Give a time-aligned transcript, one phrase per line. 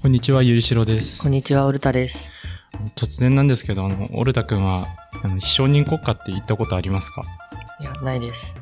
[0.00, 1.32] こんにちは、ゆりしろですこん。
[1.32, 2.30] にちは、オルタです。
[2.94, 4.86] 突然なんですけど、あの、オルタ君は、
[5.24, 7.24] あの、非承認国家って言ったことありますか？
[7.80, 8.56] いや、ないです。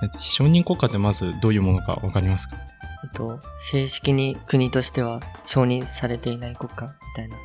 [0.00, 2.56] えっと非承認国家ってまずどういうものかわかりますか？
[3.02, 7.36] えっと、正式に国としては承認されていない国家みたいな。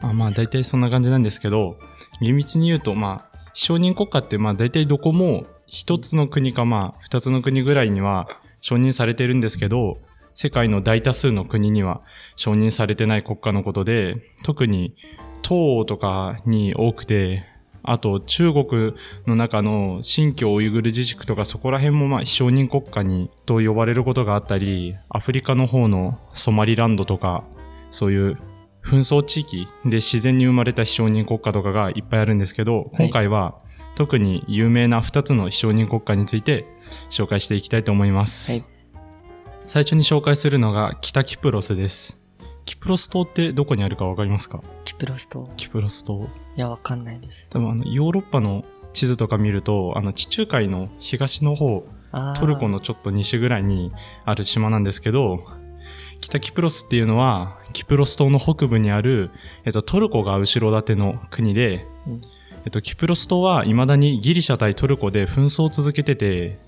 [0.00, 1.78] あまあ、大体そんな感じなんですけど、
[2.22, 8.28] 厳密に言うと、まあ、非承認国家って、まあ、大体どこも一つの国か、まあ、二つの国ぐらいには
[8.62, 9.98] 承認されてるんですけど、
[10.40, 12.00] 世界の大多数の国には
[12.36, 14.94] 承認されてない国家のことで、特に
[15.42, 17.44] 東欧とかに多くて、
[17.82, 18.94] あと中国
[19.26, 27.42] の中の新疆ウイグル自治区とかそこら辺もまあ非承認国家にと呼ばれることがあったり、アフリカの方のソマリランドとか、
[27.90, 28.38] そういう
[28.84, 33.56] 紛争地域で自然に生まれた非承認国家とかがいっぱいあるんですけど、はい今回は
[33.96, 36.64] 特に有名な2つの非承認国家について
[37.10, 38.52] 紹介していきたいと思います。
[38.52, 38.77] はい
[39.68, 42.18] 最初に紹介するのが北キプロスです。
[42.64, 44.62] キプロス島ってどこにあるかわかりますか？
[44.86, 45.46] キプロス島。
[45.58, 46.24] キプロス島。
[46.56, 47.50] いや、わかんないです。
[47.50, 51.86] 多分あのヨーロッパの地図とか見ると、あの地中海の東の方、
[52.38, 53.92] トルコのちょっと西ぐらいに
[54.24, 55.44] ある島なんですけど、
[56.22, 59.30] 北キプロスっていうのは、キプロス島の北部にある、
[59.66, 62.20] えっと、トルコが後ろ盾の国で、うん
[62.64, 66.58] えっと、キプロス島は未だにギリシャ対トルコで紛争を続けてて、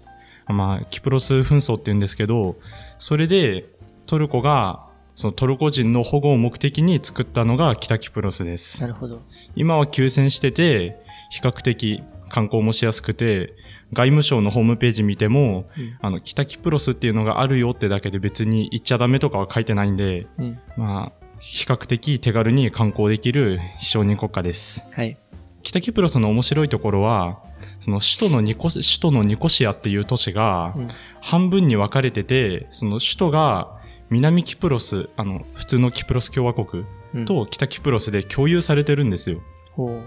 [0.46, 2.56] まあ、キプロス紛争って言うんですけど、
[3.00, 3.64] それで
[4.06, 8.88] トルコが、そのトルコ人の保護を目的に作ったのが北キプロスですな。
[8.88, 9.22] るほど。
[9.56, 10.96] 今は休戦してて、
[11.30, 13.54] 比較的観光もしやすくて、
[13.92, 20.58] 外務省のホームページ見ても、うんあの、北キプロスっていうのがあるよってだけで別に行っちゃダメとかは書いてないんで、うん。
[20.76, 24.84] まあ、比較的手軽に観光できる非承認国家です。
[24.92, 25.16] はい。
[25.62, 27.42] 北キプロスの面白いところは、
[27.78, 30.88] その首都のニコ、首都のニコシアっていう都市がうん。
[31.20, 39.40] 半分に分かれてて、その首都が南キプロス、あの、普通のキプロス共和国うん、と北キプロスで共有されてるんですよ。
[39.72, 40.00] ほ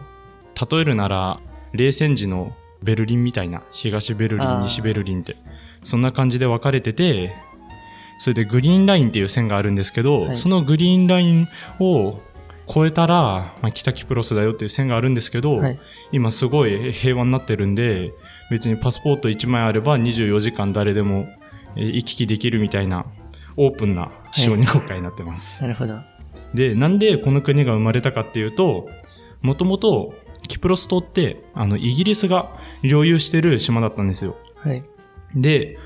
[0.71, 1.39] 例えるなら
[1.73, 5.35] 冷戦時のベルリンみたいな東ベルリン西ベルリンって
[5.83, 7.33] そんな感じで分かれてて
[8.19, 11.47] それでグリーンラインっていう線があるんですけど、はいそのグリーンライン
[11.79, 12.19] を
[12.69, 15.59] 越えたら、まあ、北キプロスだよっていう線があるんですけど、う。
[15.59, 15.79] はい。
[16.11, 18.13] 今すごい平和になってるんで
[18.49, 21.27] 別にパスポート1枚あれば24時間誰でも
[21.75, 23.05] えー行き来できるみたいな
[23.57, 25.61] オープンな承認国家になってます。
[25.61, 25.99] なるほど。
[26.53, 28.89] で、なんでこの国が生まれたかっていうと、
[29.41, 30.13] もともと
[30.47, 34.35] キプロス島って、あの、イギリスが領有してる島だったんですよ。
[34.55, 34.83] はい。
[35.35, 35.77] で、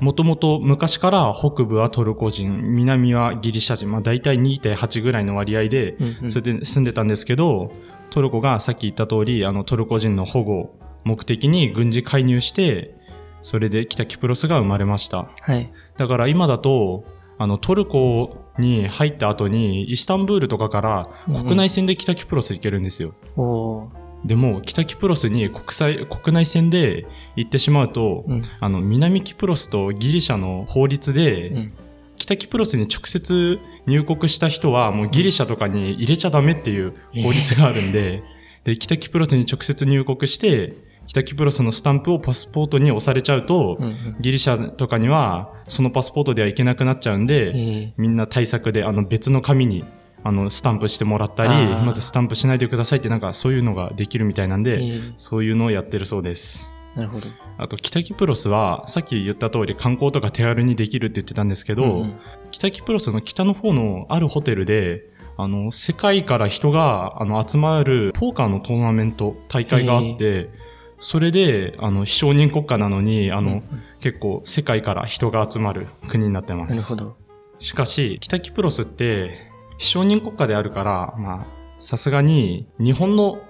[0.00, 6.30] もともと昔から北部はトルコ人、南はギリシャ人、まあ大体2.8ぐらいの割合で、うん、うん。
[6.32, 7.72] それで住んでたんですけど、
[8.10, 12.94] トルコがさっき言った通り、あの、トルコ人の保護を目的に軍事介入して、
[13.42, 15.30] それで北キプロスが生まれました。
[15.40, 15.72] はい。
[15.96, 17.04] だから今だと、
[17.38, 23.14] あの、トルコに入った後に、イスタンブールとかから国内線で北キプロス行けるんですよ。
[23.36, 24.09] おー。
[24.24, 28.42] でも、北キプロスに国際、国内線で行ってしまうと、うん。
[28.60, 31.72] あの、南キプロスとギリシャの法律で、うん。
[32.16, 36.92] 北キプロスに直接入国した人はもうギリシャとかに入れちゃダメっていう
[37.22, 38.22] 法律があるんで、
[38.64, 40.74] で、北キプロスに直接入国して、
[41.06, 43.86] 北キプロスのスタンプをパスポートに押されちゃうと、うん。
[43.86, 43.96] うん。
[44.20, 49.82] ギリシャとかにはそのパスポートでは行けなくなっちゃうんで、えみんな対策であの別の紙に
[50.22, 51.50] あのスタンプしてもらったり
[51.84, 56.68] まずスタンプしないでくださいってなんかそういうのができるみたいなんー、で、えー、そういうのをやってるそうです。
[56.94, 57.28] なるほど。
[57.56, 62.20] あと北キプロスはさっき言った通り観光とか手軽にできるって言ってたんですけど、うんうん。
[62.50, 70.50] 北キプロスの北の方のあるホテルであの世界から人があの集まるポーカーのトーナメント大会があって、
[70.98, 73.62] それであの非承認国家なのにあの、うん
[74.00, 76.74] 結構世界から人が集まる国になってます。
[76.74, 77.16] なるほど。
[77.58, 79.49] しかし、北キプロスって、
[79.80, 81.46] 非承認国家であるから、まあ、
[81.78, 83.40] さすがに日本の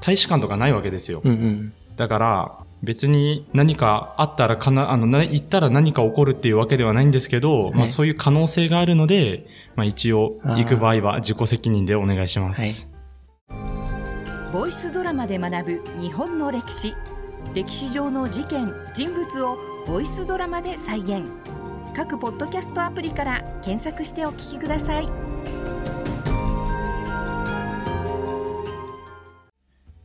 [0.00, 1.20] 大使館とかないわけですよ。
[1.22, 1.72] うんうん。
[1.96, 9.46] だから、別に何かあったらかな、あの、な行ったら何か起こるっていうわけではないんですけど、まあはいそういう可能性があるので、
[9.76, 12.88] まあ一応行く場合は自己責任でお願いします。
[14.54, 16.94] ボイスドラマで学ぶ日本の歴史
[17.54, 21.24] 歴史上の事件人物をボイスドラマで再現
[21.94, 25.23] 各ポッドキャストアプリから検索してお聞きください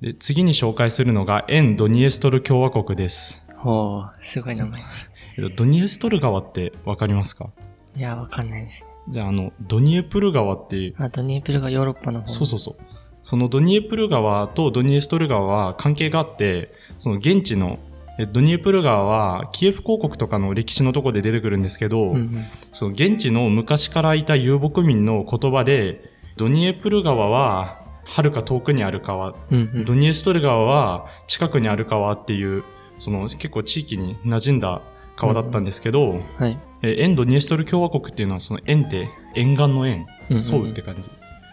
[0.02, 3.44] で、次に紹介するのが、沿ドニエストル共和国です。
[3.58, 5.12] ほー、すごい名前です。
[5.38, 7.50] えっとドニエストル川ってわかりますか？
[7.98, 8.90] いや、わかんないですね。
[9.10, 12.28] じゃあ、あの、ドニエプル川っていう、あ、ドニエプルがヨーロッパの方。
[12.28, 12.76] そうそうそう。
[13.24, 17.80] そのドニエプル川とドニエストル川は関係があって、その現地の、
[18.18, 22.46] えドニエプル川はキエフ公国とかの歴史のとこで出てくるんですけど、うんうん。
[22.72, 27.79] その現地の昔からいた遊牧民の言葉で、ドニエプル川は
[28.16, 29.86] 遥か遠くにある川、うんうん。
[29.86, 32.64] ドニエストル川は近くにある川っていう、
[32.98, 34.82] その結構地域に馴染んだ
[35.16, 36.58] 川だったんですけど、はい。
[36.82, 41.10] え沿ドニエストル共和国っていうのはその沿って沿岸の沿、うんうん沿うって感じ。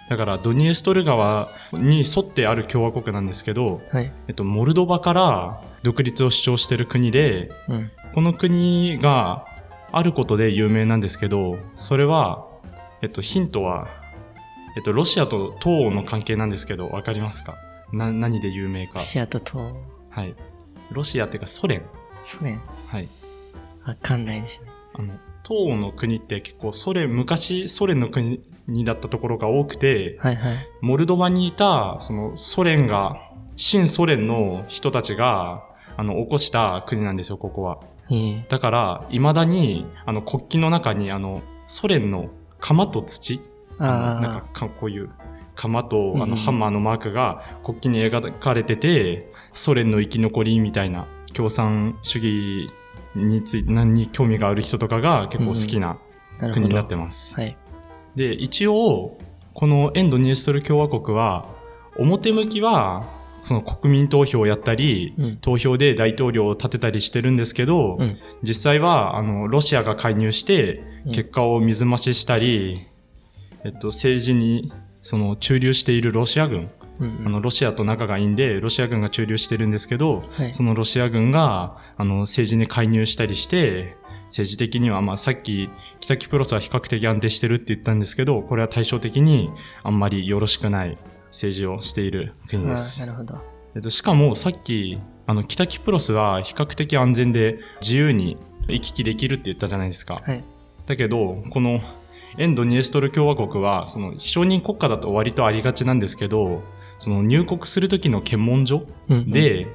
[0.08, 4.12] だからドニエストル川に沿ってある共和国なんですけど、はい。
[4.28, 7.90] えっと、モルドバから独立を主張してる国で、うん。
[8.14, 9.46] この国が
[9.92, 12.46] あることで有名なんですけど、それは、
[13.02, 13.88] えっと、ヒントは、
[14.76, 17.56] えっと、ロシアと東欧の関係なんですけど、わかりますか？
[17.92, 19.00] な、何で有名かロ。
[19.00, 19.76] シアと東欧、
[20.10, 20.36] はい。
[20.92, 21.82] ロシアっていうかソ連。
[22.22, 23.08] ソ連、はい。
[23.84, 24.68] わかんないですね。
[24.94, 25.14] あの、
[25.46, 28.40] 東欧の国って結構ソ連、昔ソ連の国
[28.84, 30.56] だったところが多くて、はいはい。
[30.82, 33.16] モルドバにいた、そのソ連が、
[33.56, 35.64] 新ソ連の人たちが、
[35.96, 37.78] あの、起こした国なんですよ、ここは。
[38.10, 42.28] ええだから、未だに、あの、国旗の中に、あの、ソ連の
[42.60, 43.40] 鎌と土
[43.78, 45.10] なんあかか、こういう
[45.54, 52.70] 鎌と、あの、ハンマーのマークが国旗に描かれてて、ソ連の生き残りみたいな、共産主義
[53.14, 55.98] について、何に興味がある人とかが結構好きな。
[56.52, 57.34] 国になってます。
[57.34, 57.56] はい。
[58.14, 59.18] で、一応、
[59.54, 61.48] この沿ドニエストル共和国は、
[61.96, 63.06] 表向きは、
[63.42, 65.36] その国民投票をやったり、うん。
[65.36, 68.18] 投票で大統領を立てたりしてるんですけど、うん。
[68.42, 72.88] 実際は、あの、ロシアが介入してうん、結果を水増ししたり、
[73.64, 74.72] えっと、政治に、
[75.02, 77.26] その、駐留しているロシア軍、うんうん。
[77.26, 80.54] あの、ロシアと仲がいいんで、ロシア軍が駐留してるんですけど、はい。
[80.54, 85.70] そのロシア軍が、あの、政治に介入したりして、政治的には、まあ、さっき、
[86.00, 89.50] 北キプロスは比較的安定してるって言ったんですけど、これは対照的に、
[89.82, 93.06] あんまりよろしくない政治をしている国あですー。
[93.06, 93.40] なるほど。
[93.74, 98.36] えっと、しかも、さっき、あの、北キプロスは比較的安全で自由に
[98.68, 100.14] 行き来できるって言ったじゃないですか。
[100.14, 100.44] はい。
[100.86, 101.80] だけど、この、
[102.38, 106.62] 沿ドニエストル共和国は、その、非承認国家だと割とありがちなんですけど、
[106.98, 109.66] その入国するときの検問所うんうん、で、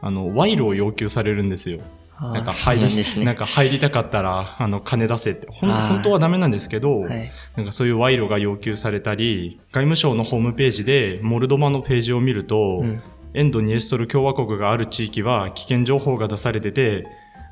[0.00, 1.80] あの、賄賂を要求されるんですよ。
[2.20, 3.24] なんか入り、なね。
[3.24, 5.46] なんか入りたかったら、あの、金出せって。
[5.50, 7.30] ほん本当はダメなんですけど、はい。
[7.56, 13.00] なんかそういう賄賂が要求されたり、外務省のホームページで、モルドバのページを見ると、うん。
[13.32, 17.04] エンドニエストル共和国がある地域は危険情報が出されてて、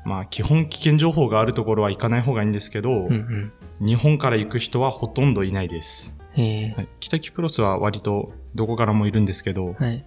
[0.05, 3.51] まあ基本危険情報があるところは行かない方がいいんですけど、うんうん。
[3.79, 6.13] 日本から行く人はほとんどいないです。
[6.35, 10.05] はい北キプロスは割とどこからもいるんですけど、はい。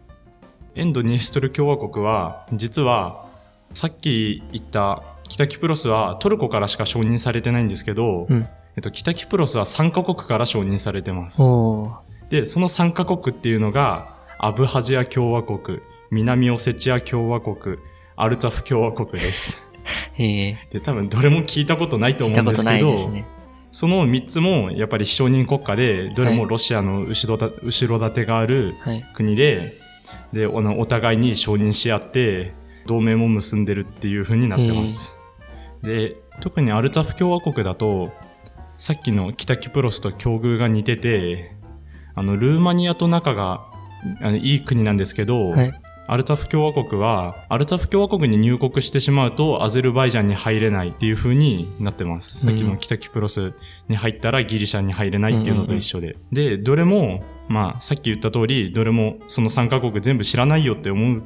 [0.75, 3.29] エンドニエストル共和国は実は
[3.75, 8.49] さっき言った北キプロスはトルコからしか承認されてないんですけど、うん。
[8.77, 11.43] えっと、北キプロスは3カ国から承認されてます。
[12.31, 15.81] で、その3カ国っていうのが、アブハジア共和国、
[16.11, 17.77] 南オセチア共和国、
[18.17, 19.63] アルツァフ共和国です。
[20.15, 20.69] へえ。
[20.71, 23.27] で、多分どれも聞いたことないと思うんですけど、いですね。
[23.73, 29.05] その3つもやっぱり非承認国家で、どれはいもロシアの後ろた後ろ盾があるはい。
[29.15, 29.73] 国で、
[30.33, 32.53] で、おお互いに承認し合って、
[32.87, 35.15] 同盟も結んでるっていう風になってます。
[35.83, 38.13] で、特にアルツァフ共和国だと、
[38.77, 41.53] さっきの北キプロスと境遇が似てて、
[42.15, 43.73] あの、ルーマニアと仲が
[44.21, 45.73] あのいい国なんですけど、はい。
[46.13, 52.47] アルツァフ共和国は、アルツァフ共和国に入国してしまうと、アゼルバイジャンに入れないっていう風になってます。
[52.47, 53.55] うんさっきの北キプロス
[53.89, 56.17] に入ったらギリシャに入れないっていうのと一緒で。
[56.31, 61.23] で、どれも、まあ、さっき言った通り、どれもその3カ国全部知らないよって思う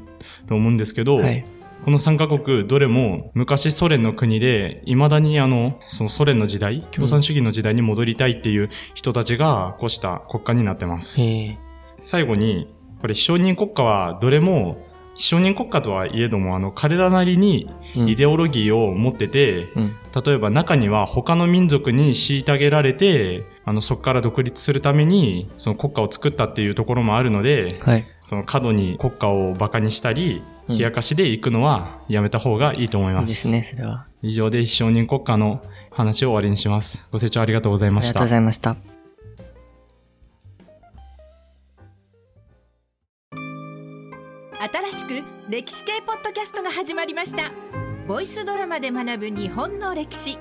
[0.47, 1.45] と思うんですけど、はい。
[1.85, 11.21] この3カ国どれも昔ソ連の国で、未だにあの、そのソ連の時代、共産主義の時代に戻りたいっていう人たちが起こした国家になってます。
[12.03, 14.86] 最後に、これ非承認国家はどれも、非
[15.17, 19.97] 承認国家とはいえども、あの、彼らなりにうんイデオロギーを持ってて、うん。
[20.25, 28.05] 例えば中には他の民族に虐げられて、あの、そこから独立するために、その国家を作ったっていうところもあるので、はい。
[28.23, 33.31] その過度に国家を馬鹿にしたり、うん冷やかしで行くのはやめた方がいいと思います。
[33.31, 34.07] いいですね、それは。
[34.21, 37.07] 以上で非承認国家の話を終わりにします。
[37.13, 38.31] ご清聴ありがとうございましたありがとうご。
[38.31, 38.96] ざいました。
[44.59, 47.53] 新しく歴史系ポッドキャストが始まりました。
[48.09, 50.39] ボイスドラマで学ぶ日本の歴史。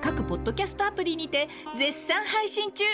[0.00, 2.84] 各ポッドキャストアプリにて絶賛配信中。